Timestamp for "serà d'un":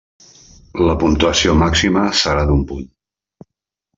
2.21-2.63